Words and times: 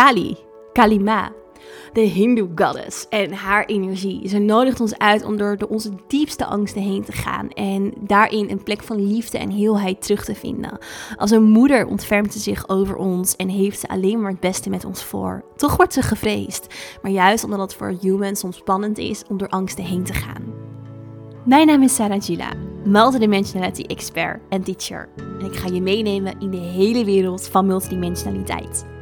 Kali, 0.00 0.36
Kalima, 0.72 1.32
de 1.92 2.00
Hindoe 2.00 2.48
goddess 2.54 3.08
en 3.08 3.32
haar 3.32 3.64
energie. 3.64 4.28
Ze 4.28 4.38
nodigt 4.38 4.80
ons 4.80 4.98
uit 4.98 5.24
om 5.24 5.36
door 5.36 5.56
onze 5.68 5.90
diepste 6.06 6.46
angsten 6.46 6.82
heen 6.82 7.04
te 7.04 7.12
gaan 7.12 7.48
en 7.48 7.92
daarin 8.00 8.50
een 8.50 8.62
plek 8.62 8.82
van 8.82 9.06
liefde 9.06 9.38
en 9.38 9.50
heelheid 9.50 10.02
terug 10.02 10.24
te 10.24 10.34
vinden. 10.34 10.78
Als 11.16 11.30
een 11.30 11.42
moeder 11.42 11.86
ontfermt 11.86 12.32
ze 12.32 12.38
zich 12.38 12.68
over 12.68 12.96
ons 12.96 13.36
en 13.36 13.48
heeft 13.48 13.80
ze 13.80 13.88
alleen 13.88 14.20
maar 14.20 14.30
het 14.30 14.40
beste 14.40 14.70
met 14.70 14.84
ons 14.84 15.04
voor. 15.04 15.44
Toch 15.56 15.76
wordt 15.76 15.92
ze 15.92 16.02
gevreesd, 16.02 16.74
maar 17.02 17.12
juist 17.12 17.44
omdat 17.44 17.60
het 17.60 17.74
voor 17.74 17.94
humans 18.00 18.40
soms 18.40 18.56
spannend 18.56 18.98
is 18.98 19.22
om 19.28 19.38
door 19.38 19.48
angsten 19.48 19.84
heen 19.84 20.04
te 20.04 20.14
gaan. 20.14 20.44
Mijn 21.44 21.66
naam 21.66 21.82
is 21.82 21.94
Sarah 21.94 22.22
Gila, 22.22 22.52
multidimensionality 22.84 23.82
expert 23.82 24.40
en 24.48 24.62
teacher. 24.62 25.08
En 25.16 25.46
ik 25.46 25.56
ga 25.56 25.68
je 25.68 25.82
meenemen 25.82 26.40
in 26.40 26.50
de 26.50 26.56
hele 26.56 27.04
wereld 27.04 27.48
van 27.48 27.66
multidimensionaliteit. 27.66 28.98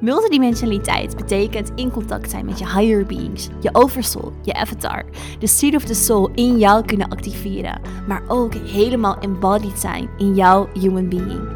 Multidimensionaliteit 0.00 1.16
betekent 1.16 1.72
in 1.74 1.90
contact 1.90 2.30
zijn 2.30 2.44
met 2.44 2.58
je 2.58 2.64
higher 2.64 3.06
beings, 3.06 3.48
je 3.60 3.68
oversoul, 3.72 4.32
je 4.42 4.54
avatar, 4.54 5.04
de 5.38 5.46
seed 5.46 5.74
of 5.74 5.84
the 5.84 5.94
soul 5.94 6.30
in 6.34 6.58
jou 6.58 6.84
kunnen 6.84 7.08
activeren, 7.08 7.80
maar 8.08 8.22
ook 8.28 8.54
helemaal 8.54 9.18
embodied 9.18 9.78
zijn 9.78 10.10
in 10.18 10.34
jouw 10.34 10.68
human 10.72 11.08
being. 11.08 11.48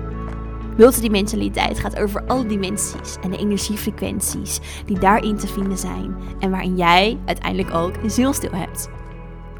Multidimensionaliteit 0.76 1.78
gaat 1.78 1.96
over 1.96 2.26
alle 2.26 2.46
dimensies 2.46 3.16
en 3.22 3.30
de 3.30 3.38
energiefrequenties 3.38 4.60
die 4.86 4.98
daarin 4.98 5.36
te 5.36 5.46
vinden 5.46 5.78
zijn 5.78 6.16
en 6.38 6.50
waarin 6.50 6.76
jij 6.76 7.18
uiteindelijk 7.24 7.74
ook 7.74 7.96
een 8.02 8.10
zielstil 8.10 8.52
hebt. 8.52 8.88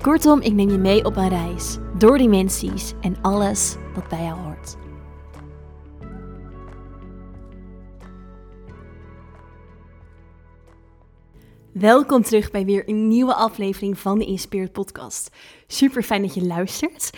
Kortom, 0.01 0.41
ik 0.41 0.53
neem 0.53 0.71
je 0.71 0.79
mee 0.79 1.05
op 1.05 1.17
een 1.17 1.29
reis 1.29 1.79
door 1.99 2.19
dimensies 2.19 2.93
en 3.01 3.17
alles 3.23 3.77
wat 3.95 4.09
bij 4.09 4.23
jou 4.23 4.39
hoort. 4.41 4.84
Welkom 11.75 12.23
terug 12.23 12.51
bij 12.51 12.65
weer 12.65 12.89
een 12.89 13.09
nieuwe 13.09 13.35
aflevering 13.35 13.99
van 13.99 14.19
de 14.19 14.25
Inspired 14.25 14.73
Podcast. 14.73 15.31
Super 15.67 16.03
fijn 16.03 16.23
dat 16.23 16.35
je 16.35 16.45
luistert. 16.45 17.11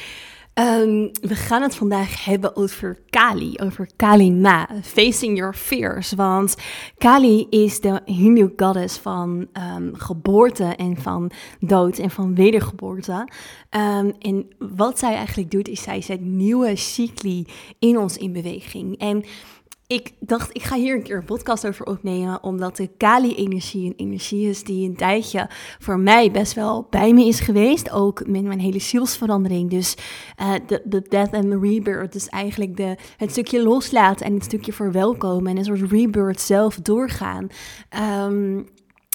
Ehm, 0.54 1.08
we 1.20 1.34
gaan 1.34 1.62
het 1.62 1.74
vandaag 1.74 2.24
hebben 2.24 2.56
over 2.56 2.98
Kali, 3.10 3.54
over 3.62 3.88
Kali 3.96 4.32
Ma, 4.32 4.68
Facing 4.82 5.36
Your 5.36 5.54
Fears. 5.54 6.12
Want 6.12 6.56
Kali 6.98 7.46
is 7.50 7.80
de 7.80 8.00
Hindu 8.04 8.52
goddess 8.56 8.98
van 8.98 9.46
um, 9.76 9.94
geboorte 9.94 10.64
en 10.64 10.96
van 10.96 11.30
dood 11.60 11.98
en 11.98 12.10
van 12.10 12.34
wedergeboorte. 12.34 13.28
Um, 13.70 14.14
en 14.18 14.46
wat 14.58 14.98
zij 14.98 15.14
eigenlijk 15.14 15.50
doet, 15.50 15.68
is 15.68 15.82
zij 15.82 16.00
zet 16.00 16.20
nieuwe 16.20 16.76
cycli 16.76 17.46
in 17.78 17.98
ons 17.98 18.16
in 18.16 18.32
beweging. 18.32 18.98
En 18.98 19.24
ik 19.86 20.12
dacht, 20.20 20.50
ik 20.52 20.62
ga 20.62 20.76
hier 20.76 20.94
een 20.94 21.02
keer 21.02 21.16
een 21.16 21.24
podcast 21.24 21.66
over 21.66 21.86
opnemen, 21.86 22.42
omdat 22.42 22.76
de 22.76 22.90
Kali-energie 22.96 23.86
een 23.86 23.94
energie 23.96 24.48
is 24.48 24.64
die 24.64 24.88
een 24.88 24.96
tijdje 24.96 25.50
voor 25.78 25.98
mij 25.98 26.30
best 26.30 26.52
wel 26.52 26.86
bij 26.90 27.12
me 27.12 27.24
is 27.24 27.40
geweest. 27.40 27.90
Ook 27.90 28.26
met 28.26 28.44
mijn 28.44 28.60
hele 28.60 28.78
zielsverandering. 28.78 29.70
Dus 29.70 29.96
de, 30.66 30.82
de 30.84 31.02
death 31.08 31.32
and 31.32 31.50
the 31.50 31.58
rebirth, 31.58 32.12
dus 32.12 32.28
eigenlijk 32.28 32.76
de, 32.76 32.96
het 33.16 33.30
stukje 33.30 33.62
loslaten 33.62 34.26
en 34.26 34.34
het 34.34 34.44
stukje 34.44 34.72
verwelkomen 34.72 35.50
en 35.50 35.56
een 35.56 35.64
soort 35.64 35.90
rebirth 35.90 36.40
zelf 36.40 36.74
doorgaan. 36.74 37.48
Um, 38.28 38.66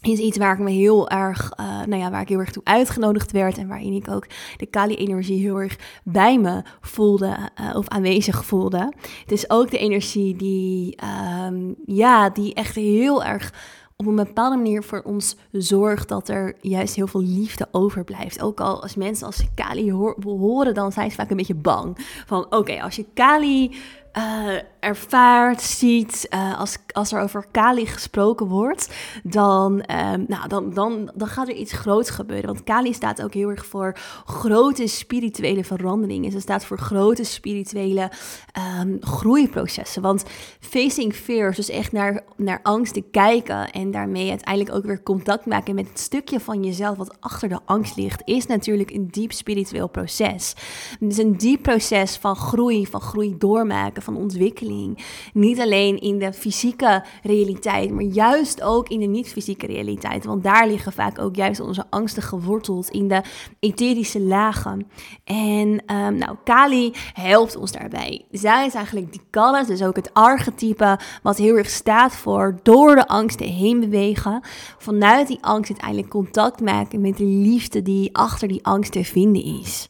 is 0.02 0.20
iets 0.20 0.38
waar 0.38 0.54
ik 0.54 0.60
me 0.60 0.72
heel 0.72 1.10
erg, 1.10 1.52
uh, 1.60 1.66
nou 1.66 2.02
ja, 2.02 2.12
waar 2.12 2.22
ik 2.22 2.30
heel 2.30 2.40
erg 2.40 2.52
toe 2.52 2.64
uitgenodigd 2.66 3.32
werd 3.32 3.58
en 3.58 3.68
waarin 3.68 3.94
ik 3.94 4.10
ook 4.10 4.28
de 4.58 4.66
Kali-energie 4.66 5.40
heel 5.40 5.58
erg 5.58 5.78
bij 6.04 6.40
me 6.40 6.62
voelde 6.82 7.38
uh, 7.62 7.76
of 7.76 7.88
aanwezig 7.88 8.46
voelde. 8.46 8.94
Het 9.22 9.32
is 9.32 9.50
ook 9.50 9.72
de 9.72 9.78
energie 9.78 10.36
die, 10.36 10.98
um, 11.46 11.76
ja, 11.86 12.30
die 12.30 12.54
echt 12.54 12.76
heel 12.76 13.24
erg 13.24 13.54
op 14.02 14.08
een 14.08 14.16
bepaalde 14.16 14.56
manier 14.56 14.84
voor 14.84 15.02
ons 15.02 15.36
zorgt 15.52 16.08
dat 16.08 16.30
er 16.30 16.56
juist 16.62 16.96
heel 16.96 17.08
veel 17.08 17.22
liefde 17.22 17.68
overblijft. 17.72 18.42
Ook 18.42 18.60
al 18.60 18.82
als 18.82 18.96
mensen 18.96 19.26
als 19.26 19.46
Kali 19.56 19.92
horen, 20.24 20.74
dan 20.74 20.92
zijn 20.92 21.10
ze 21.10 21.16
vaak 21.16 21.30
een 21.30 21.38
beetje 21.38 21.56
bang. 21.56 21.98
Van 22.26 22.46
oké, 22.50 22.82
als 22.82 22.96
je 22.96 23.06
Kali 23.14 23.76
uh, 24.18 24.60
ervaart, 24.80 25.62
ziet, 25.62 26.28
uh, 26.30 26.60
als, 26.60 26.78
als 26.92 27.12
er 27.12 27.22
over 27.22 27.46
Kali 27.52 27.86
gesproken 27.86 28.48
wordt, 28.48 28.90
dan, 29.24 29.84
uh, 29.92 30.14
nou, 30.28 30.48
dan, 30.48 30.74
dan, 30.74 31.12
dan 31.16 31.28
gaat 31.28 31.48
er 31.48 31.56
iets 31.56 31.74
groots 31.74 32.10
gebeuren. 32.10 32.46
Want 32.46 32.64
Kali 32.64 32.94
staat 32.94 33.24
ook 33.24 33.34
heel 33.34 33.50
erg 33.50 33.66
voor 33.66 33.96
grote 34.26 34.88
spirituele 34.88 35.64
veranderingen. 35.64 36.32
Ze 36.32 36.40
staat 36.40 36.66
voor 36.66 36.78
grote 36.78 37.24
spirituele 37.24 38.12
um, 38.82 38.98
groeiprocessen. 39.00 40.02
Want 40.02 40.24
facing 40.60 41.14
fear, 41.14 41.54
dus 41.56 41.70
echt 41.70 41.92
naar, 41.92 42.24
naar 42.38 42.60
angst 42.64 42.94
te 42.94 43.04
kijken 43.12 43.72
en 43.72 43.92
daarmee 43.92 44.30
uiteindelijk 44.30 44.76
ook 44.76 44.86
weer 44.86 45.04
contact 45.04 45.46
maken 45.46 45.76
met 45.76 45.88
het 45.88 46.00
stukje 46.00 46.40
van 46.40 46.64
jezelf 46.64 46.98
wat 46.98 47.16
achter 47.20 47.50
de 47.50 47.60
angst 47.66 47.96
ligt, 47.96 48.22
is 48.26 48.46
natuurlijk 48.46 48.92
een 48.92 49.08
diep 49.12 49.32
spiritueel 49.32 49.88
proces. 49.88 50.54
Het 51.00 51.12
is 51.12 51.18
een 51.18 51.38
diep 51.38 51.62
proces 51.62 52.18
van 52.18 52.36
groei, 52.36 52.88
van 52.88 53.02
groei 53.02 53.36
doormaken 53.38 54.01
van 54.02 54.18
ontwikkeling. 54.18 55.06
Niet 55.34 55.60
alleen 55.60 56.00
in 56.00 56.20
de 56.20 56.34
fysieke 56.34 57.04
realiteit, 57.24 57.92
maar 57.92 58.04
juist 58.04 58.62
ook 58.62 58.90
in 58.90 59.00
de 59.00 59.06
niet-fysieke 59.06 59.66
realiteit. 59.66 60.26
Want 60.26 60.44
daar 60.44 60.68
liggen 60.68 60.92
vaak 60.92 61.20
ook 61.20 61.36
juist 61.36 61.60
onze 61.60 61.86
angsten 61.90 62.24
geworteld 62.24 62.90
in 62.90 63.08
de 63.08 63.22
etherische 63.60 64.22
lagen. 64.22 64.88
En 65.24 65.84
um, 65.96 66.16
nou, 66.16 66.36
Kali 66.44 66.94
helpt 67.14 67.56
ons 67.56 67.72
daarbij. 67.72 68.26
Zij 68.32 68.66
is 68.66 68.74
eigenlijk 68.74 69.12
die 69.12 69.22
goddess, 69.32 69.68
dus 69.68 69.84
ook 69.84 69.96
het 69.96 70.14
archetype 70.14 71.00
wat 71.24 71.38
heel 71.38 71.56
erg 71.56 71.70
staat 71.70 72.16
voor 72.16 72.60
door 72.64 72.96
de 72.96 73.08
angsten 73.08 73.48
heen 73.48 73.80
bewegen. 73.80 74.42
Vanuit 74.78 75.28
die 75.28 75.38
angst 75.42 75.70
uiteindelijk 75.70 76.10
contact 76.10 76.62
maken 76.62 77.02
met 77.02 77.18
de 77.18 77.26
liefde 77.26 77.82
die 77.82 78.16
achter 78.16 78.48
die 78.48 78.66
angst 78.66 78.92
te 78.92 79.04
vinden 79.04 79.44
is. 79.44 79.90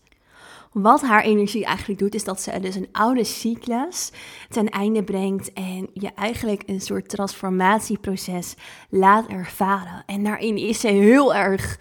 Wat 0.71 1.01
haar 1.01 1.23
energie 1.23 1.65
eigenlijk 1.65 1.99
doet, 1.99 2.15
is 2.15 2.23
dat 2.23 2.41
ze 2.41 2.59
dus 2.59 2.75
een 2.75 2.89
oude 2.91 3.23
cyclus 3.23 4.11
ten 4.49 4.69
einde 4.69 5.03
brengt 5.03 5.53
en 5.53 5.89
je 5.93 6.09
eigenlijk 6.15 6.63
een 6.65 6.81
soort 6.81 7.09
transformatieproces 7.09 8.55
laat 8.89 9.27
ervaren. 9.27 10.03
En 10.05 10.23
daarin 10.23 10.57
is 10.57 10.79
ze 10.79 10.87
heel 10.87 11.35
erg 11.35 11.79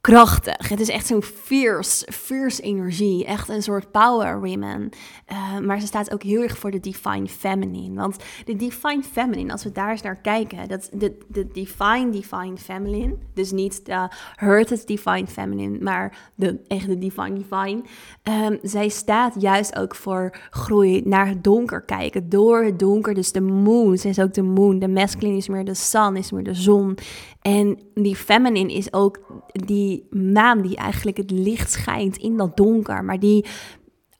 krachtig. 0.00 0.68
Het 0.68 0.80
is 0.80 0.88
echt 0.88 1.06
zo'n 1.06 1.22
fierce, 1.22 2.12
fierce 2.12 2.62
energie. 2.62 3.24
Echt 3.24 3.48
een 3.48 3.62
soort 3.62 3.90
power 3.90 4.40
women. 4.40 4.90
Uh, 5.32 5.58
maar 5.58 5.80
ze 5.80 5.86
staat 5.86 6.12
ook 6.12 6.22
heel 6.22 6.42
erg 6.42 6.58
voor 6.58 6.70
de 6.70 6.80
divine 6.80 7.26
feminine. 7.26 7.94
Want 7.94 8.16
de 8.44 8.56
divine 8.56 9.02
feminine, 9.02 9.52
als 9.52 9.64
we 9.64 9.72
daar 9.72 9.90
eens 9.90 10.02
naar 10.02 10.20
kijken, 10.20 10.68
dat 10.68 10.88
de, 10.92 11.18
de 11.28 11.46
divine 11.46 12.10
divine 12.10 12.56
feminine, 12.56 13.16
dus 13.34 13.50
niet 13.50 13.86
de 13.86 14.08
hurted 14.36 14.86
divine 14.86 15.26
feminine, 15.26 15.78
maar 15.80 16.30
de 16.34 16.60
echte 16.66 16.98
divine 16.98 17.34
divine. 17.34 17.82
Um, 18.22 18.58
zij 18.62 18.88
staat 18.88 19.34
juist 19.40 19.76
ook 19.76 19.94
voor 19.94 20.36
groei 20.50 21.02
naar 21.04 21.28
het 21.28 21.44
donker 21.44 21.82
kijken, 21.82 22.28
door 22.28 22.62
het 22.62 22.78
donker. 22.78 23.14
Dus 23.14 23.32
de 23.32 23.40
moon, 23.40 23.98
ze 23.98 24.08
is 24.08 24.20
ook 24.20 24.34
de 24.34 24.42
moon. 24.42 24.78
De 24.78 24.88
masculine 24.88 25.36
is 25.36 25.48
meer 25.48 25.64
de 25.64 25.74
sun, 25.74 26.16
is 26.16 26.30
meer 26.30 26.44
de 26.44 26.54
zon. 26.54 26.98
En 27.42 27.78
die 27.94 28.16
feminine 28.16 28.72
is 28.72 28.92
ook 28.92 29.20
die 29.52 29.87
maan 30.10 30.62
die 30.62 30.76
eigenlijk 30.76 31.16
het 31.16 31.30
licht 31.30 31.72
schijnt 31.72 32.16
in 32.16 32.36
dat 32.36 32.56
donker, 32.56 33.04
maar 33.04 33.18
die 33.18 33.46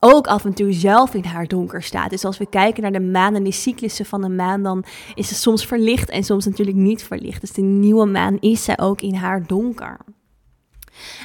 ook 0.01 0.27
af 0.27 0.45
en 0.45 0.55
toe 0.55 0.73
zelf 0.73 1.15
in 1.15 1.25
haar 1.25 1.47
donker 1.47 1.83
staat. 1.83 2.11
Dus 2.11 2.25
als 2.25 2.39
we 2.39 2.49
kijken 2.49 2.83
naar 2.83 2.93
de 2.93 3.01
maan 3.01 3.35
en 3.35 3.45
de 3.45 3.53
cyclussen 3.53 4.07
van 4.07 4.21
de 4.21 4.29
maan, 4.29 4.63
dan 4.63 4.85
is 5.15 5.29
ze 5.29 5.35
soms 5.35 5.67
verlicht 5.67 6.11
en 6.11 6.25
soms 6.25 6.45
natuurlijk 6.47 6.77
niet 6.77 7.03
verlicht. 7.03 7.41
Dus 7.41 7.53
de 7.53 7.63
nieuwe 7.63 8.07
maan 8.07 8.39
is 8.41 8.65
ze 8.65 8.79
ook 8.79 9.01
in 9.01 9.15
haar 9.15 9.47
donker. 9.47 9.99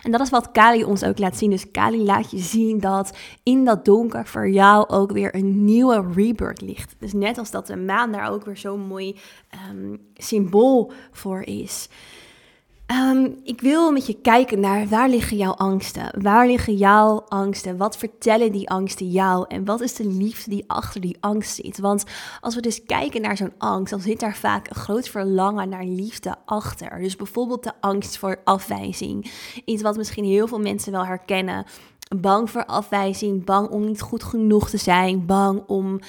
En 0.04 0.12
dat 0.12 0.22
is 0.22 0.30
wat 0.30 0.52
Kali 0.52 0.84
ons 0.84 1.04
ook 1.04 1.20
laat 1.20 1.38
zien. 1.38 1.50
Dus 1.50 1.72
Kali 1.72 2.04
laat 2.04 2.32
je 2.32 2.38
zien 2.38 2.80
dat 2.80 3.18
in 3.44 3.66
dat 3.66 3.86
donker 3.86 4.28
voor 4.28 4.50
jou 4.50 4.90
ook 4.90 5.12
weer 5.12 5.36
een 5.36 5.66
nieuwe 5.66 6.06
rebirth 6.16 6.62
ligt. 6.62 6.96
Dus 7.00 7.14
net 7.14 7.38
als 7.38 7.52
dat 7.52 7.68
de 7.68 7.76
maan 7.76 8.12
daar 8.12 8.32
ook 8.32 8.46
weer 8.46 8.58
zo'n 8.58 8.88
mooi 8.88 9.16
um, 9.72 10.00
symbool 10.14 10.92
voor 11.12 11.42
is. 11.42 11.90
Um, 12.92 13.40
ik 13.44 13.62
wil 13.62 13.92
met 13.92 14.06
je 14.08 14.22
kijken 14.22 14.60
naar 14.60 14.88
waar 14.88 15.10
liggen 15.10 15.38
jouw 15.38 15.52
angsten? 15.52 16.22
Waar 16.22 16.48
liggen 16.48 16.76
jouw 16.76 17.26
angsten? 17.28 17.78
Wat 17.78 17.98
vertellen 17.98 18.52
die 18.52 18.70
angsten 18.70 19.10
jou? 19.12 19.46
En 19.48 19.66
wat 19.66 19.82
is 19.82 19.96
de 19.96 20.08
liefde 20.08 20.50
die 20.50 20.64
achter 20.68 21.02
die 21.02 21.18
angst 21.20 21.56
zit? 21.56 21.80
Want 21.80 22.04
als 22.42 22.56
we 22.56 22.62
dus 22.62 22.84
kijken 22.86 23.22
naar 23.22 23.38
zo'n 23.38 23.54
angst, 23.58 23.92
dan 23.92 24.02
zit 24.02 24.20
daar 24.20 24.36
vaak 24.36 24.70
een 24.70 24.76
groot 24.76 25.10
verlangen 25.10 25.70
naar 25.70 25.86
liefde 25.86 26.36
achter. 26.46 27.00
Dus 27.00 27.16
bijvoorbeeld 27.16 27.64
de 27.64 27.74
angst 27.80 28.18
voor 28.18 28.42
afwijzing. 28.44 29.32
Iets 29.66 29.82
wat 29.82 29.98
misschien 29.98 30.26
heel 30.26 30.48
veel 30.48 30.60
mensen 30.60 30.92
wel 30.92 31.06
herkennen 31.06 31.66
bang 32.22 32.50
voor 32.50 32.66
afwijzing, 32.66 33.46
bang 33.46 33.70
om 33.70 33.86
niet 33.86 34.02
goed 34.02 34.24
genoeg 34.24 34.70
te 34.70 34.78
zijn, 34.78 35.26
bang 35.26 35.64
om 35.68 35.94
uh, 35.94 36.00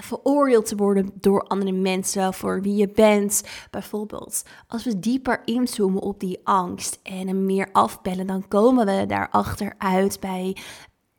veroordeeld 0.00 0.66
te 0.66 0.76
worden 0.76 1.10
door 1.14 1.42
andere 1.42 1.72
mensen 1.72 2.34
voor 2.34 2.62
wie 2.62 2.76
je 2.76 2.88
bent. 2.88 3.42
Bijvoorbeeld, 3.70 4.42
als 4.66 4.84
we 4.84 4.98
dieper 4.98 5.42
inzoomen 5.44 6.02
op 6.02 6.20
die 6.20 6.40
angst 6.44 7.00
en 7.02 7.26
hem 7.26 7.44
meer 7.44 7.68
afbellen, 7.72 8.26
dan 8.26 8.48
komen 8.48 8.86
we 8.86 9.06
daarachter 9.06 9.74
uit 9.78 10.20
bij 10.20 10.56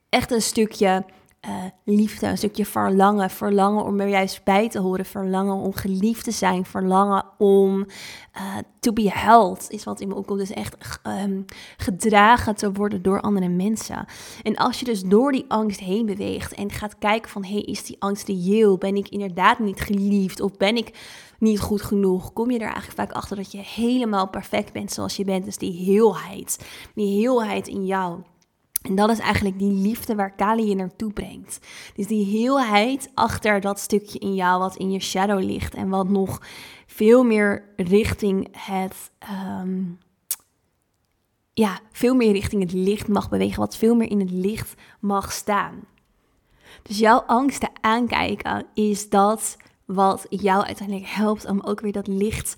echt 0.10 0.32
een 0.32 0.42
stukje 0.42 1.06
uh, 1.48 1.64
liefde, 1.84 2.28
een 2.28 2.38
stukje 2.38 2.66
verlangen. 2.66 3.30
Verlangen 3.30 3.84
om 3.84 4.00
er 4.00 4.08
juist 4.08 4.44
bij 4.44 4.70
te 4.70 4.80
horen, 4.80 5.06
verlangen 5.06 5.56
om 5.56 5.74
geliefd 5.74 6.24
te 6.24 6.32
zijn, 6.32 6.66
verlangen 6.66 7.26
om 7.38 7.80
uh, 8.36 8.58
to 8.80 8.94
be 8.94 9.10
held, 9.12 9.66
is 9.70 9.84
wat 9.84 10.00
in 10.02 10.08
me 10.08 10.16
opkomt. 10.16 10.40
Dus 10.40 10.52
echt 10.52 11.00
um, 11.08 11.46
gedragen 11.78 12.56
te 12.56 12.72
worden 12.72 13.02
door 13.02 13.22
andere 13.22 13.48
mensen. 13.48 14.06
En 14.44 14.56
als 14.56 14.80
je 14.80 14.86
dus 14.86 15.04
door 15.04 15.32
die 15.32 15.46
angst 15.48 15.80
heen 15.80 16.06
beweegt 16.06 16.54
en 16.54 16.72
gaat 16.72 16.98
kijken 16.98 17.32
van, 17.32 17.46
hey, 17.46 17.62
is 17.62 17.84
die 17.84 17.96
angst 18.00 18.28
reëel? 18.28 18.78
Ben 18.78 18.96
ik 18.96 19.10
inderdaad 19.10 19.60
niet 19.60 19.82
geliefd? 19.82 20.42
Of 20.42 20.58
ben 20.58 20.78
ik 20.78 20.94
niet 21.40 21.60
goed 21.60 21.82
genoeg? 21.82 22.34
Kom 22.34 22.52
je 22.52 22.60
er 22.60 22.72
eigenlijk 22.74 22.96
vaak 22.96 23.12
achter 23.12 23.36
dat 23.36 23.52
je 23.52 23.58
helemaal 23.58 24.30
perfect 24.30 24.74
bent 24.74 24.92
zoals 24.92 25.16
je 25.16 25.24
bent. 25.24 25.46
Dus 25.46 25.58
die 25.58 25.84
heelheid, 25.86 26.66
die 26.96 27.20
heelheid 27.20 27.68
in 27.68 27.86
jou. 27.86 28.20
En 28.82 28.96
dat 28.96 29.10
is 29.10 29.20
eigenlijk 29.20 29.60
die 29.60 29.72
liefde 29.72 30.16
waar 30.16 30.36
Kali 30.36 30.70
je 30.70 30.76
naartoe 30.76 31.14
brengt. 31.14 31.60
Dus 31.96 32.08
die 32.08 32.26
heelheid 32.26 33.12
achter 33.14 33.62
dat 33.62 33.80
stukje 33.80 34.20
in 34.20 34.36
jou 34.36 34.60
wat 34.60 34.76
in 34.76 34.92
je 34.92 35.00
shadow 35.00 35.44
ligt. 35.44 35.74
En 35.74 35.90
wat 35.90 36.10
nog 36.10 36.42
veel 36.86 37.24
meer 37.24 37.64
richting 37.76 38.48
het. 38.52 39.12
Ehm, 39.20 39.82
ja, 41.54 41.80
veel 41.92 42.16
meer 42.16 42.32
richting 42.32 42.62
het 42.62 42.74
licht 42.74 43.08
mag 43.08 43.30
bewegen. 43.30 43.60
Wat 43.60 43.78
veel 43.78 43.96
meer 43.96 44.10
in 44.10 44.20
het 44.20 44.32
licht 44.32 44.74
mag 45.00 45.32
staan. 45.32 45.80
Dus 46.84 46.98
jouw 46.98 47.20
angsten 47.20 47.70
aankijken 47.82 48.66
is 48.74 49.10
dat 49.10 49.58
wat 49.86 50.26
jou 50.30 50.64
uiteindelijk 50.66 51.08
helpt 51.08 51.46
om 51.46 51.62
ook 51.62 51.80
weer 51.80 51.92
dat 51.92 52.08
licht 52.08 52.56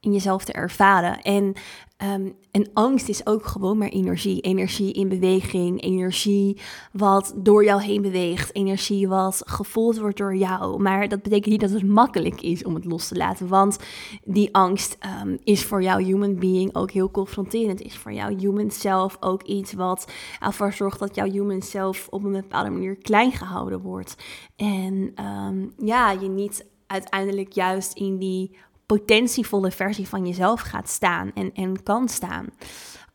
in 0.00 0.12
jezelf 0.12 0.44
te 0.44 0.52
ervaren. 0.52 1.22
En 1.22 1.54
Um, 2.04 2.34
en 2.50 2.70
angst 2.72 3.08
is 3.08 3.26
ook 3.26 3.46
gewoon 3.46 3.78
maar 3.78 3.88
energie. 3.88 4.40
Energie 4.40 4.92
in 4.92 5.08
beweging, 5.08 5.82
energie 5.82 6.60
wat 6.92 7.34
door 7.36 7.64
jou 7.64 7.82
heen 7.82 8.02
beweegt, 8.02 8.54
energie 8.54 9.08
wat 9.08 9.42
gevoeld 9.46 9.98
wordt 9.98 10.16
door 10.16 10.36
jou. 10.36 10.82
Maar 10.82 11.08
dat 11.08 11.22
betekent 11.22 11.50
niet 11.50 11.60
dat 11.60 11.70
het 11.70 11.86
makkelijk 11.86 12.40
is 12.40 12.64
om 12.64 12.74
het 12.74 12.84
los 12.84 13.08
te 13.08 13.14
laten, 13.14 13.48
want 13.48 13.78
die 14.24 14.54
angst 14.54 14.98
um, 15.22 15.38
is 15.44 15.64
voor 15.64 15.82
jouw 15.82 15.98
human 15.98 16.38
being 16.38 16.74
ook 16.74 16.90
heel 16.90 17.10
confronterend. 17.10 17.80
Is 17.80 17.96
voor 17.96 18.12
jouw 18.12 18.36
human 18.36 18.70
self 18.70 19.16
ook 19.20 19.42
iets 19.42 19.72
wat 19.72 20.12
ervoor 20.40 20.72
zorgt 20.72 20.98
dat 20.98 21.14
jouw 21.14 21.30
human 21.30 21.62
self 21.62 22.08
op 22.10 22.24
een 22.24 22.32
bepaalde 22.32 22.70
manier 22.70 22.96
klein 22.96 23.32
gehouden 23.32 23.80
wordt. 23.80 24.16
En 24.56 25.14
um, 25.24 25.72
ja, 25.78 26.10
je 26.10 26.28
niet 26.28 26.66
uiteindelijk 26.86 27.52
juist 27.52 27.92
in 27.92 28.18
die 28.18 28.56
potentievolle 28.86 29.70
versie 29.70 30.08
van 30.08 30.26
jezelf 30.26 30.60
gaat 30.60 30.88
staan 30.88 31.30
en, 31.34 31.54
en 31.54 31.82
kan 31.82 32.08
staan. 32.08 32.46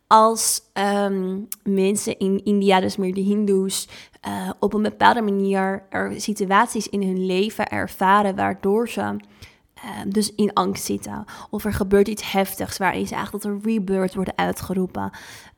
Als 0.06 0.62
um, 0.74 1.48
mensen 1.62 2.18
in 2.18 2.44
India, 2.44 2.80
dus 2.80 2.96
meer 2.96 3.14
de 3.14 3.20
Hindoes, 3.20 3.88
uh, 4.28 4.50
op 4.60 4.74
een 4.74 4.82
bepaalde 4.82 5.22
manier 5.22 5.86
er 5.90 6.20
situaties 6.20 6.88
in 6.88 7.02
hun 7.02 7.26
leven 7.26 7.68
ervaren 7.68 8.36
waardoor 8.36 8.88
ze 8.88 9.00
uh, 9.00 9.90
dus 10.08 10.34
in 10.34 10.52
angst 10.52 10.84
zitten. 10.84 11.24
Of 11.50 11.64
er 11.64 11.72
gebeurt 11.72 12.08
iets 12.08 12.32
heftigs 12.32 12.78
waarin 12.78 13.06
ze 13.06 13.14
eigenlijk 13.14 13.44
tot 13.44 13.52
een 13.52 13.62
rebirth 13.64 14.14
worden 14.14 14.36
uitgeroepen 14.36 15.10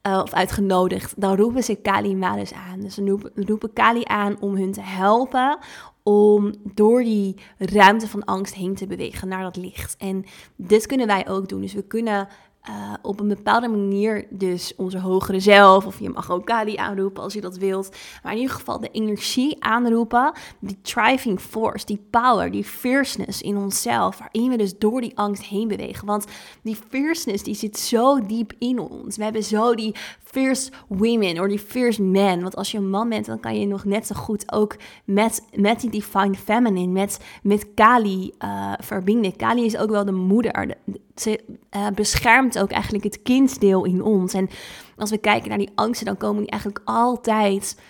uh, 0.06 0.20
of 0.23 0.32
uitgenodigd. 0.32 1.20
Dan 1.20 1.37
roepen 1.37 1.62
ze 1.62 1.75
Kali 1.75 2.17
Madus 2.17 2.52
aan. 2.52 2.81
Dus 2.81 2.94
ze 2.94 3.19
roepen 3.35 3.73
Kali 3.73 4.02
aan 4.05 4.41
om 4.41 4.56
hun 4.56 4.73
te 4.73 4.82
helpen 4.82 5.58
om 6.02 6.55
door 6.75 7.02
die 7.02 7.37
ruimte 7.58 8.08
van 8.08 8.25
angst 8.25 8.55
heen 8.55 8.75
te 8.75 8.87
bewegen 8.87 9.29
naar 9.29 9.43
dat 9.43 9.56
licht. 9.56 9.97
En 9.97 10.25
dit 10.56 10.87
kunnen 10.87 11.06
wij 11.06 11.29
ook 11.29 11.49
doen. 11.49 11.61
Dus 11.61 11.73
we 11.73 11.82
kunnen 11.82 12.29
uh, 12.69 12.93
op 13.03 13.21
een 13.21 13.29
bepaalde 13.29 13.69
manier 13.69 14.27
dus 14.31 14.73
onze 14.77 14.99
hogere 14.99 15.41
zelf, 15.41 15.87
of 15.87 16.01
je 16.01 16.11
mag 16.11 16.31
ook 16.31 16.47
Kali 16.47 16.77
aanroepen 16.77 17.23
als 17.23 17.33
je 17.33 17.41
dat 17.41 17.57
wilt, 17.57 17.97
maar 18.23 18.33
in 18.33 18.39
ieder 18.39 18.55
geval 18.55 18.81
de 18.81 18.91
energie 18.91 19.65
aanroepen, 19.65 20.33
die 20.59 20.79
driving 20.83 21.41
force, 21.41 21.87
die 21.87 22.05
power, 22.11 22.51
die 22.51 22.65
fierceness 22.65 23.43
in 23.43 23.57
onszelf, 23.57 24.19
waarin 24.19 24.51
we 24.51 24.57
dus 24.57 24.79
door 24.79 25.01
die 25.01 25.19
angst 25.19 25.43
heen 25.43 25.69
bewegen. 25.69 26.07
Want 26.07 26.25
die 26.62 26.77
fierceness 26.89 27.43
die 27.43 27.55
zit 27.55 27.79
zo 27.79 28.27
diep 28.27 28.53
in 28.59 28.79
ons. 28.79 29.17
We 29.17 29.25
hebben 29.25 29.45
zo 29.45 29.75
die 29.75 29.95
fierce 30.23 30.71
women 30.89 31.41
of 31.41 31.49
die 31.49 31.59
fierce 31.59 32.03
men. 32.03 32.43
Want 32.43 32.57
als 32.57 32.71
je 32.71 32.79
een 32.79 32.91
man 32.91 33.09
bent, 33.09 33.27
dan 33.27 33.41
kan 33.41 33.61
je 33.61 33.67
nog 33.67 33.85
net 33.85 34.07
zo 34.07 34.15
goed 34.15 34.53
ook 34.53 34.77
met, 35.05 35.43
met 35.55 35.81
die 35.81 35.91
divine 35.91 36.35
feminine, 36.35 36.93
met, 36.93 37.21
met 37.43 37.67
Kali 37.75 38.33
uh, 38.45 38.73
verbinden. 38.79 39.37
Kali 39.37 39.65
is 39.65 39.77
ook 39.77 39.91
wel 39.91 40.05
de 40.05 40.12
moeder. 40.12 40.77
Ze 41.21 41.41
uh, 41.77 41.87
beschermt 41.95 42.59
ook 42.59 42.71
eigenlijk 42.71 43.05
het 43.05 43.23
kindsdeel 43.23 43.85
in 43.85 44.03
ons. 44.03 44.33
En 44.33 44.49
als 44.97 45.11
we 45.11 45.19
kijken 45.19 45.49
naar 45.49 45.59
die 45.59 45.73
angsten, 45.75 46.07
dan 46.07 46.17
komen 46.17 46.41
die 46.41 46.51
eigenlijk 46.51 46.83
altijd... 46.85 47.81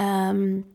Um, 0.00 0.74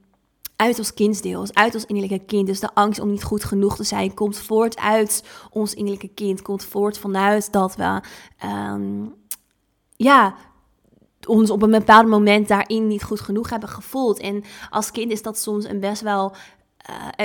uit 0.62 0.80
ons 0.80 0.94
kindsdeel, 0.94 1.48
uit 1.54 1.74
ons 1.74 1.86
innerlijke 1.86 2.26
kind. 2.26 2.48
Dus 2.48 2.60
de 2.60 2.74
angst 2.74 3.00
om 3.00 3.10
niet 3.10 3.24
goed 3.24 3.44
genoeg 3.44 3.76
te 3.76 3.84
zijn 3.84 4.14
komt 4.14 4.38
voort 4.38 4.78
uit 4.78 5.24
ons 5.50 5.74
innerlijke 5.74 6.14
kind. 6.14 6.42
Komt 6.42 6.64
voort 6.64 6.98
vanuit 6.98 7.52
dat 7.52 7.76
we 7.76 8.02
um, 8.46 9.14
ja, 9.96 10.36
ons 11.28 11.50
op 11.50 11.62
een 11.62 11.72
bepaald 11.72 12.08
moment 12.08 12.48
daarin 12.48 12.88
niet 12.88 13.04
goed 13.04 13.20
genoeg 13.20 13.50
hebben 13.50 13.70
gevoeld. 13.70 14.20
En 14.20 14.44
als 14.70 14.92
kind 14.92 15.12
is 15.12 15.22
dat 15.22 15.40
soms 15.40 15.66
een 15.66 15.80
best 15.80 16.02
wel 16.02 16.36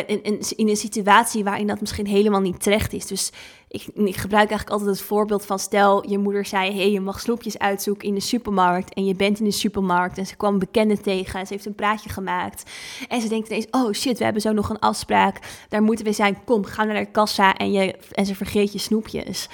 in, 0.07 0.23
in, 0.23 0.69
een 0.69 0.77
situatie 0.77 1.45
waarin 1.45 1.67
dat 1.67 1.81
misschien 1.81 2.07
helemaal 2.07 2.41
niet 2.41 2.63
terecht 2.63 2.93
is. 2.93 3.07
Dus 3.07 3.33
ik, 3.69 3.87
ik, 3.95 4.17
gebruik 4.17 4.49
eigenlijk 4.49 4.71
altijd 4.71 4.91
het 4.91 5.07
voorbeeld 5.07 5.47
van 5.47 5.59
stel 5.59 6.09
je 6.09 6.19
moeder 6.19 6.45
zei, 6.45 6.75
hey, 6.75 6.91
je 6.91 7.01
mag 7.01 7.21
snoepjes 7.21 7.59
uitzoeken 7.59 8.09
in 8.09 8.15
de 8.15 8.21
supermarkt 8.21 8.95
en 8.95 9.05
je 9.05 9.15
bent 9.15 9.39
in 9.39 9.45
de 9.45 9.51
supermarkt 9.51 10.19
en 10.19 10.27
ze 10.27 10.37
kwam 10.37 10.53
een 10.53 10.59
bekende 10.59 11.01
tegen 11.01 11.41
en 11.41 11.47
ze 11.47 11.53
heeft 11.53 11.67
een 11.67 11.75
praatje 11.75 12.09
gemaakt 12.09 12.71
en 13.09 13.21
ze 13.21 13.29
denkt 13.29 13.49
ineens, 13.49 13.67
oh 13.71 13.93
shit, 13.93 14.19
we 14.19 14.25
hebben 14.25 14.43
zo 14.43 14.53
nog 14.53 14.69
een 14.71 14.79
afspraak, 14.79 15.65
daar 15.69 15.83
moeten 15.83 16.05
we 16.05 16.13
zijn, 16.13 16.45
kom, 16.45 16.65
ga 16.65 16.85
naar 16.85 17.05
de 17.05 17.11
kassa 17.11 17.55
en, 17.55 17.73
je, 17.73 17.95
en 18.13 18.27
ze 18.27 18.35
vergeet 18.35 18.73
je 18.73 18.79
snoepjes. 18.79 19.49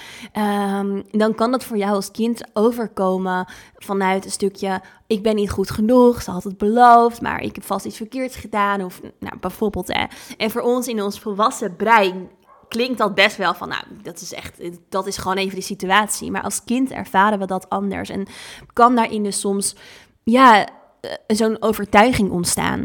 Um, 0.78 1.02
dan 1.10 1.34
kan 1.34 1.50
dat 1.50 1.64
voor 1.64 1.76
jou 1.76 1.94
als 1.94 2.10
kind 2.10 2.42
overkomen 2.52 3.46
vanuit 3.76 4.24
een 4.24 4.30
stukje, 4.30 4.80
ik 5.06 5.22
ben 5.22 5.34
niet 5.34 5.50
goed 5.50 5.70
genoeg, 5.70 6.22
ze 6.22 6.30
had 6.30 6.44
het 6.44 6.58
beloofd, 6.58 7.20
maar 7.20 7.42
ik 7.42 7.54
heb 7.54 7.64
vast 7.64 7.86
iets 7.86 7.96
verkeerds 7.96 8.36
gedaan 8.36 8.84
of 8.84 9.00
nou, 9.18 9.38
bijvoorbeeld. 9.40 9.88
Hè. 9.88 10.04
En 10.36 10.50
voor 10.50 10.62
ons 10.62 10.86
in 10.86 11.02
ons 11.02 11.20
volwassen 11.20 11.76
brein 11.76 12.28
klinkt 12.72 12.98
dat 12.98 13.14
best 13.14 13.36
wel 13.36 13.54
van, 13.54 13.68
nou, 13.68 13.82
dat 14.02 14.20
is 14.20 14.32
echt, 14.32 14.60
dat 14.88 15.06
is 15.06 15.16
gewoon 15.16 15.36
even 15.36 15.54
de 15.54 15.62
situatie. 15.62 16.30
Maar 16.30 16.42
als 16.42 16.64
kind 16.64 16.90
ervaren 16.90 17.38
we 17.38 17.46
dat 17.46 17.68
anders 17.68 18.08
en 18.08 18.26
kan 18.72 18.94
daarin 18.94 19.22
dus 19.22 19.40
soms, 19.40 19.76
ja, 20.22 20.66
eh, 21.00 21.10
zo'n 21.26 21.62
overtuiging 21.62 22.30
ontstaan. 22.30 22.80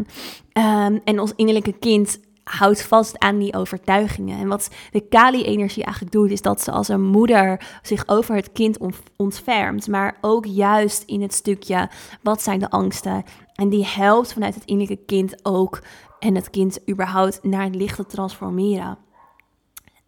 Um, 0.53 1.01
en 1.03 1.19
ons 1.19 1.33
innerlijke 1.35 1.77
kind 1.79 2.19
houdt 2.43 2.81
vast 2.81 3.19
aan 3.19 3.37
die 3.37 3.55
overtuigingen. 3.55 4.39
En 4.39 4.47
wat 4.47 4.69
de 4.91 5.07
Kali-energie 5.07 5.83
eigenlijk 5.83 6.15
doet, 6.15 6.31
is 6.31 6.41
dat 6.41 6.61
ze 6.61 6.71
als 6.71 6.87
een 6.87 7.03
moeder 7.03 7.67
zich 7.81 8.07
over 8.07 8.35
het 8.35 8.51
kind 8.51 8.77
ontfermt, 9.17 9.87
maar 9.87 10.17
ook 10.21 10.45
juist 10.45 11.03
in 11.03 11.21
het 11.21 11.33
stukje 11.33 11.89
wat 12.21 12.41
zijn 12.41 12.59
de 12.59 12.69
angsten. 12.69 13.23
En 13.53 13.69
die 13.69 13.85
helpt 13.85 14.33
vanuit 14.33 14.55
het 14.55 14.65
innerlijke 14.65 15.05
kind 15.05 15.45
ook 15.45 15.81
en 16.19 16.35
het 16.35 16.49
kind 16.49 16.79
überhaupt 16.89 17.43
naar 17.43 17.63
het 17.63 17.75
licht 17.75 17.95
te 17.95 18.05
transformeren. 18.05 18.97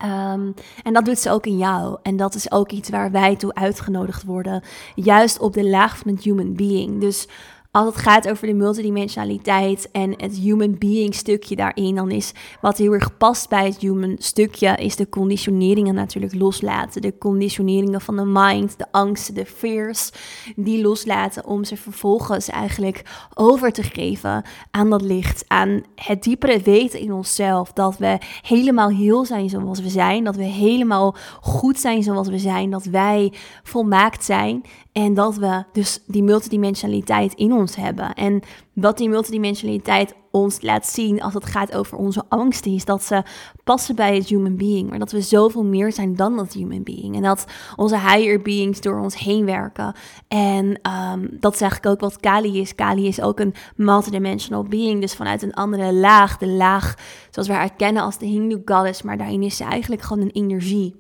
Um, 0.06 0.54
en 0.84 0.94
dat 0.94 1.06
doet 1.06 1.20
ze 1.20 1.32
ook 1.32 1.46
in 1.46 1.58
jou. 1.58 1.98
En 2.04 2.18
dat 2.18 2.36
is 2.36 2.52
ook 2.52 2.72
iets 2.72 2.90
waar 2.90 3.12
wij 3.12 3.36
toe 3.36 3.54
uitgenodigd 3.54 4.24
worden. 4.24 4.64
Juist 4.96 5.40
op 5.40 5.54
de 5.54 5.70
laag 5.70 5.98
van 5.98 6.12
het 6.12 6.24
human 6.24 6.56
being. 6.56 7.00
Dus 7.00 7.28
als 7.72 7.86
het 7.86 7.98
gaat 7.98 8.30
over 8.30 8.48
de 8.48 8.54
multidimensionaliteit 8.54 9.90
en 9.92 10.14
het 10.18 10.38
human 10.38 10.78
being 10.78 11.16
stukje 11.16 11.56
daarin, 11.56 11.96
dan 11.96 12.12
is 12.12 12.32
wat 12.62 12.78
heel 12.78 12.94
erg 12.94 13.18
past 13.18 13.50
bij 13.50 13.66
het 13.66 13.78
human 13.78 14.16
stukje, 14.20 14.76
is 14.76 14.96
de 14.96 15.10
conditioneringen 15.10 15.96
natuurlijk 15.96 16.36
loslaten. 16.36 17.02
De 17.02 17.18
conditioneringen 17.18 18.02
van 18.02 18.16
de 18.16 18.26
mind, 18.26 18.78
de 18.78 18.86
angsten, 18.92 19.34
de 19.34 19.46
fears, 19.46 20.12
die 20.56 20.82
loslaten 20.82 21.46
om 21.46 21.64
ze 21.64 21.78
vervolgens 21.78 22.48
eigenlijk 22.48 23.28
over 23.34 23.72
te 23.72 23.84
geven 23.84 24.44
aan 24.72 24.90
dat 24.90 25.02
licht, 25.02 25.44
aan 25.48 25.84
het 25.96 26.24
diepere 26.24 26.60
weten 26.60 27.00
in 27.00 27.14
onszelf, 27.14 27.74
dat 27.74 27.98
we 27.98 28.18
helemaal 28.42 28.90
heel 28.90 29.26
zijn 29.26 29.50
zoals 29.50 29.80
we 29.80 29.90
zijn, 29.90 30.24
dat 30.24 30.36
we 30.36 30.44
helemaal 30.44 31.16
goed 31.42 31.80
zijn 31.80 32.04
zoals 32.04 32.28
we 32.28 32.40
zijn, 32.40 32.70
dat 32.70 32.86
wij 32.86 33.34
volmaakt 33.64 34.26
zijn 34.26 34.64
en 35.06 35.14
dat 35.14 35.36
we 35.36 35.64
dus 35.72 36.00
die 36.06 36.24
multidimensionaliteit 36.24 37.34
in 37.34 37.54
ons 37.54 37.76
hebben. 37.76 38.14
En 38.14 38.42
wat 38.74 38.98
die 38.98 39.10
multidimensionaliteit 39.10 40.14
ons 40.32 40.62
laat 40.62 40.88
zien 40.88 41.22
als 41.22 41.34
het 41.34 41.46
gaat 41.46 41.76
over 41.76 41.98
onze 41.98 42.24
angsten, 42.30 42.74
is 42.74 42.86
dat 42.86 43.04
ze 43.04 43.24
passen 43.64 43.96
bij 43.96 44.16
het 44.16 44.28
human 44.28 44.56
being. 44.58 44.90
Maar 44.90 45.00
dat 45.00 45.12
we 45.12 45.22
zoveel 45.22 45.64
meer 45.64 45.92
zijn 45.92 46.16
dan 46.16 46.36
dat 46.36 46.54
human 46.54 46.84
being. 46.84 47.16
En 47.16 47.22
dat 47.22 47.46
onze 47.76 48.00
higher 48.00 48.42
beings 48.42 48.82
door 48.82 49.00
ons 49.00 49.18
heen 49.18 49.46
werken. 49.46 49.96
En 50.28 50.66
um, 50.66 51.38
dat 51.40 51.54
is 51.54 51.62
eigenlijk 51.62 51.92
ook 51.92 52.00
wat 52.00 52.20
Kali 52.20 52.60
is. 52.60 52.76
Kali 52.76 53.08
is 53.08 53.22
ook 53.22 53.40
een 53.40 53.54
multidimensional 53.76 54.64
being. 54.64 55.02
Dus 55.02 55.16
vanuit 55.16 55.42
een 55.42 55.54
andere 55.54 55.94
laag. 55.94 56.38
De 56.38 56.48
laag 56.48 56.96
zoals 57.30 57.48
we 57.48 57.54
haar 57.54 57.76
kennen 57.76 58.04
als 58.04 58.18
de 58.18 58.26
Hindu 58.26 58.62
goddess. 58.66 59.02
Maar 59.02 59.18
daarin 59.18 59.44
is 59.44 59.58
ze 59.58 59.64
eigenlijk 59.64 60.02
gewoon 60.02 60.24
een 60.24 60.32
energie. 60.32 60.96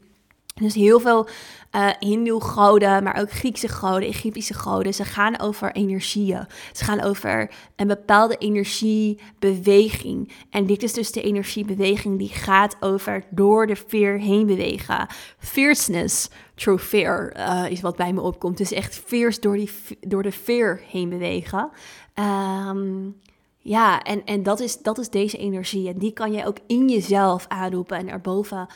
Dus 0.59 0.73
heel 0.73 0.99
veel 0.99 1.27
uh, 1.71 1.89
Hindoe-goden, 1.99 3.03
maar 3.03 3.15
ook 3.19 3.31
Griekse 3.31 3.67
goden, 3.67 4.09
Egyptische 4.09 4.53
goden. 4.53 4.93
Ze 4.93 5.03
gaan 5.03 5.39
over 5.39 5.71
energieën. 5.71 6.47
Ze 6.73 6.83
gaan 6.83 7.01
over 7.01 7.51
een 7.75 7.88
bepaalde 7.88 8.38
energiebeweging. 8.38 10.31
En 10.49 10.65
dit 10.65 10.83
is 10.83 10.93
dus 10.93 11.11
de 11.11 11.21
energiebeweging 11.21 12.17
die 12.17 12.29
gaat 12.29 12.75
over 12.79 13.23
door 13.29 13.67
de 13.67 13.75
veer 13.75 14.19
heen 14.19 14.45
bewegen. 14.45 15.07
Fierceness 15.38 16.29
fear 16.77 17.33
uh, 17.38 17.65
is 17.71 17.81
wat 17.81 17.95
bij 17.95 18.13
me 18.13 18.21
opkomt. 18.21 18.57
Dus 18.57 18.71
echt 18.71 18.95
fierce 19.05 19.39
door, 19.39 19.55
die, 19.55 19.69
door 19.99 20.23
de 20.23 20.31
veer 20.31 20.81
heen 20.88 21.09
bewegen. 21.09 21.69
Um, 22.15 23.15
ja, 23.61 24.01
en, 24.01 24.25
en 24.25 24.43
dat, 24.43 24.59
is, 24.59 24.81
dat 24.81 24.97
is 24.97 25.09
deze 25.09 25.38
energie. 25.38 25.88
En 25.89 25.97
die 25.97 26.11
kan 26.11 26.31
je 26.31 26.45
ook 26.45 26.57
in 26.67 26.89
jezelf 26.89 27.45
aanroepen 27.47 27.97
en 27.97 28.09
erboven 28.09 28.67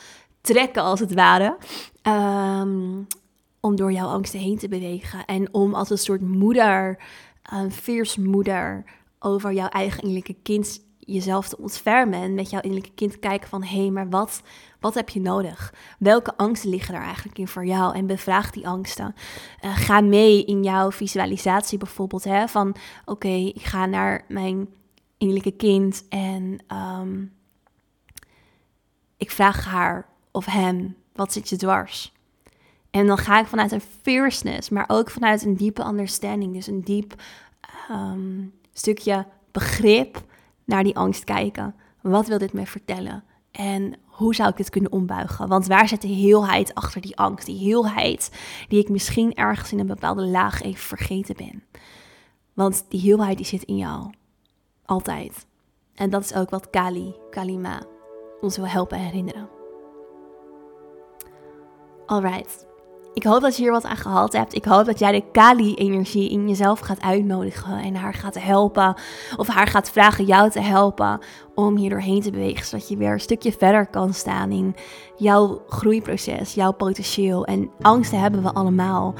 trekken, 0.43 0.83
als 0.83 0.99
het 0.99 1.13
ware. 1.13 1.57
Um, 2.07 3.07
om 3.59 3.75
door 3.75 3.91
jouw 3.91 4.07
angsten 4.07 4.39
heen 4.39 4.57
te 4.57 4.67
bewegen. 4.67 5.25
En 5.25 5.53
om 5.53 5.73
als 5.73 5.89
een 5.89 5.97
soort 5.97 6.21
moeder, 6.21 7.03
een 7.43 7.71
fierce 7.71 8.21
moeder, 8.21 8.83
over 9.19 9.53
jouw 9.53 9.67
eigen 9.67 10.01
innerlijke 10.01 10.35
kind 10.43 10.81
jezelf 10.99 11.47
te 11.47 11.57
ontfermen. 11.57 12.21
En 12.21 12.33
met 12.33 12.49
jouw 12.49 12.61
innerlijke 12.61 12.95
kind 12.95 13.19
kijken 13.19 13.49
van, 13.49 13.63
hé, 13.63 13.79
hey, 13.79 13.89
maar 13.89 14.09
wat, 14.09 14.41
wat 14.79 14.93
heb 14.93 15.09
je 15.09 15.21
nodig? 15.21 15.73
Welke 15.99 16.37
angsten 16.37 16.69
liggen 16.69 16.95
er 16.95 17.01
eigenlijk 17.01 17.37
in 17.37 17.47
voor 17.47 17.65
jou? 17.65 17.95
En 17.95 18.07
bevraag 18.07 18.51
die 18.51 18.67
angsten. 18.67 19.15
Uh, 19.65 19.77
ga 19.77 20.01
mee 20.01 20.45
in 20.45 20.63
jouw 20.63 20.91
visualisatie 20.91 21.77
bijvoorbeeld, 21.77 22.23
hè, 22.23 22.47
van, 22.47 22.75
oké, 23.05 23.27
ik 23.27 23.63
ga 23.63 23.85
naar 23.85 24.25
mijn 24.27 24.67
innerlijke 25.17 25.55
kind 25.55 26.05
en 26.09 26.63
um, 27.01 27.33
ik 29.17 29.31
vraag 29.31 29.65
haar 29.65 30.12
of 30.33 30.45
hem, 30.45 30.95
wat 31.13 31.33
zit 31.33 31.49
je 31.49 31.55
dwars? 31.55 32.13
En 32.91 33.07
dan 33.07 33.17
ga 33.17 33.39
ik 33.39 33.45
vanuit 33.45 33.71
een 33.71 33.81
fierceness, 34.01 34.69
maar 34.69 34.85
ook 34.87 35.09
vanuit 35.09 35.45
een 35.45 35.55
diepe 35.55 35.85
understanding, 35.85 36.53
dus 36.53 36.67
een 36.67 36.81
diep 36.83 37.13
um, 37.91 38.53
stukje 38.73 39.25
begrip 39.51 40.23
naar 40.65 40.83
die 40.83 40.95
angst 40.95 41.23
kijken. 41.23 41.75
Wat 42.01 42.27
wil 42.27 42.37
dit 42.37 42.53
me 42.53 42.65
vertellen? 42.65 43.23
En 43.51 43.93
hoe 44.05 44.35
zou 44.35 44.49
ik 44.49 44.57
dit 44.57 44.69
kunnen 44.69 44.91
ombuigen? 44.91 45.47
Want 45.47 45.67
waar 45.67 45.87
zit 45.87 46.01
de 46.01 46.07
heelheid 46.07 46.75
achter 46.75 47.01
die 47.01 47.17
angst? 47.17 47.45
Die 47.45 47.57
heelheid 47.57 48.31
die 48.67 48.79
ik 48.79 48.89
misschien 48.89 49.33
ergens 49.33 49.71
in 49.71 49.79
een 49.79 49.87
bepaalde 49.87 50.25
laag 50.25 50.61
even 50.61 50.83
vergeten 50.83 51.35
ben. 51.35 51.63
Want 52.53 52.85
die 52.89 53.01
heelheid 53.01 53.37
die 53.37 53.45
zit 53.45 53.63
in 53.63 53.77
jou. 53.77 54.13
Altijd. 54.85 55.45
En 55.95 56.09
dat 56.09 56.23
is 56.23 56.33
ook 56.33 56.49
wat 56.49 56.69
Kali, 56.69 57.15
Kalima, 57.29 57.83
ons 58.41 58.55
wil 58.55 58.67
helpen 58.67 58.99
herinneren. 58.99 59.62
Alright. 62.13 62.65
Ik 63.13 63.23
hoop 63.23 63.41
dat 63.41 63.55
je 63.55 63.61
hier 63.61 63.71
wat 63.71 63.85
aan 63.85 63.97
gehad 63.97 64.33
hebt. 64.33 64.55
Ik 64.55 64.65
hoop 64.65 64.85
dat 64.85 64.99
jij 64.99 65.11
de 65.11 65.23
Kali-energie 65.31 66.29
in 66.29 66.47
jezelf 66.47 66.79
gaat 66.79 67.01
uitnodigen 67.01 67.77
en 67.77 67.95
haar 67.95 68.13
gaat 68.13 68.39
helpen. 68.39 68.95
Of 69.37 69.47
haar 69.47 69.67
gaat 69.67 69.91
vragen 69.91 70.25
jou 70.25 70.49
te 70.49 70.59
helpen 70.59 71.19
om 71.55 71.77
hier 71.77 71.89
doorheen 71.89 72.21
te 72.21 72.31
bewegen. 72.31 72.65
Zodat 72.65 72.87
je 72.87 72.97
weer 72.97 73.11
een 73.11 73.19
stukje 73.19 73.51
verder 73.51 73.87
kan 73.87 74.13
staan 74.13 74.51
in 74.51 74.75
jouw 75.17 75.61
groeiproces, 75.67 76.53
jouw 76.53 76.71
potentieel. 76.71 77.45
En 77.45 77.69
angsten 77.81 78.19
hebben 78.19 78.43
we 78.43 78.53
allemaal. 78.53 79.13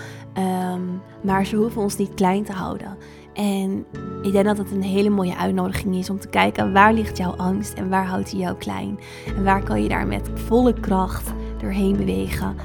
Um, 0.73 1.01
maar 1.23 1.45
ze 1.45 1.55
hoeven 1.55 1.81
ons 1.81 1.97
niet 1.97 2.13
klein 2.13 2.43
te 2.43 2.53
houden. 2.53 2.97
En 3.33 3.85
ik 4.21 4.31
denk 4.31 4.45
dat 4.45 4.57
het 4.57 4.71
een 4.71 4.83
hele 4.83 5.09
mooie 5.09 5.37
uitnodiging 5.37 5.95
is 5.95 6.09
om 6.09 6.19
te 6.19 6.27
kijken 6.27 6.73
waar 6.73 6.93
ligt 6.93 7.17
jouw 7.17 7.35
angst 7.35 7.73
en 7.73 7.89
waar 7.89 8.05
houdt 8.05 8.31
hij 8.31 8.39
jou 8.39 8.55
klein. 8.55 8.99
En 9.35 9.43
waar 9.43 9.63
kan 9.63 9.83
je 9.83 9.89
daar 9.89 10.07
met 10.07 10.29
volle 10.33 10.73
kracht 10.73 11.33
doorheen 11.57 11.97
bewegen. 11.97 12.55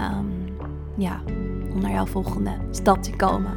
Um, 0.00 0.56
ja, 0.96 1.22
om 1.72 1.80
naar 1.80 1.90
jouw 1.90 2.06
volgende 2.06 2.56
stap 2.70 3.02
te 3.02 3.16
komen. 3.16 3.52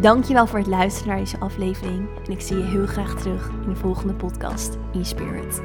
Dankjewel 0.00 0.46
voor 0.46 0.58
het 0.58 0.68
luisteren 0.68 1.08
naar 1.08 1.18
deze 1.18 1.38
aflevering. 1.38 2.08
En 2.24 2.32
ik 2.32 2.40
zie 2.40 2.56
je 2.56 2.62
heel 2.62 2.86
graag 2.86 3.14
terug 3.14 3.50
in 3.62 3.68
de 3.68 3.76
volgende 3.76 4.14
podcast 4.14 4.76
in 4.92 5.04
Spirit. 5.04 5.62